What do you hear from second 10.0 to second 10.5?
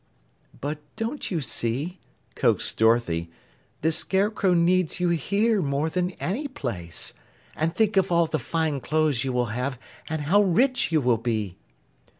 and how